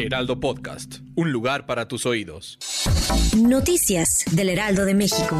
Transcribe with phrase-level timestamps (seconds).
[0.00, 2.58] Heraldo Podcast, un lugar para tus oídos.
[3.36, 5.36] Noticias del Heraldo de México.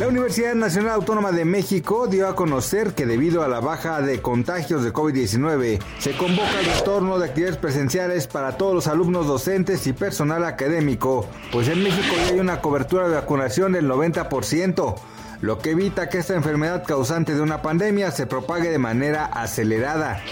[0.00, 4.20] La Universidad Nacional Autónoma de México dio a conocer que debido a la baja de
[4.20, 9.86] contagios de COVID-19, se convoca el retorno de actividades presenciales para todos los alumnos docentes
[9.86, 14.96] y personal académico, pues en México ya hay una cobertura de vacunación del 90%,
[15.42, 20.22] lo que evita que esta enfermedad causante de una pandemia se propague de manera acelerada.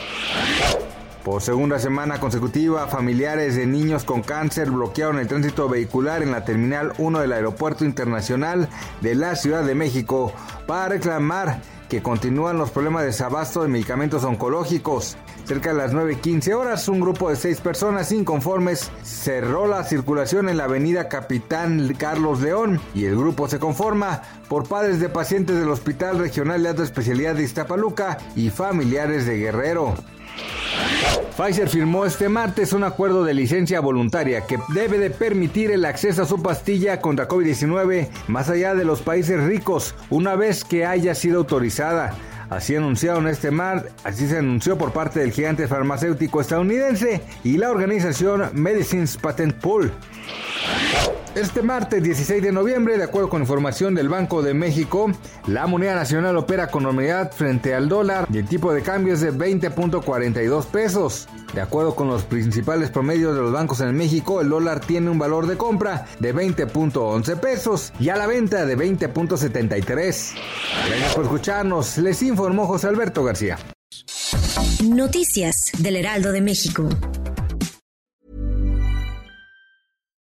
[1.27, 6.45] Por segunda semana consecutiva, familiares de niños con cáncer bloquearon el tránsito vehicular en la
[6.45, 8.69] Terminal 1 del Aeropuerto Internacional
[9.01, 10.32] de la Ciudad de México
[10.69, 15.16] para reclamar que continúan los problemas de desabasto de medicamentos oncológicos.
[15.47, 20.59] Cerca de las 9.15 horas, un grupo de seis personas inconformes cerró la circulación en
[20.59, 25.71] la avenida Capitán Carlos León y el grupo se conforma por padres de pacientes del
[25.71, 29.97] Hospital Regional de Alta Especialidad de Iztapaluca y familiares de Guerrero.
[31.37, 36.23] Pfizer firmó este martes un acuerdo de licencia voluntaria que debe de permitir el acceso
[36.23, 41.15] a su pastilla contra COVID-19 más allá de los países ricos una vez que haya
[41.15, 42.15] sido autorizada.
[42.49, 47.71] Así anunciaron este mar, así se anunció por parte del gigante farmacéutico estadounidense y la
[47.71, 49.93] organización Medicines Patent Pool.
[51.37, 55.12] Este martes 16 de noviembre, de acuerdo con información del Banco de México,
[55.46, 59.20] la moneda nacional opera con normalidad frente al dólar y el tipo de cambio es
[59.20, 61.29] de 20.42 pesos.
[61.52, 65.19] De acuerdo con los principales promedios de los bancos en México, el dólar tiene un
[65.19, 70.32] valor de compra de 20.11 pesos y a la venta de 20.73.
[70.88, 73.58] Gracias por escucharnos, les informó José Alberto García.
[74.82, 76.88] Noticias del Heraldo de México.